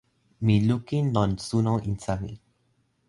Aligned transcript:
mi 0.45 0.55
lukin 0.67 1.05
lon 1.15 1.31
suno 1.47 1.73
insa 1.91 2.13
mi. 2.23 2.33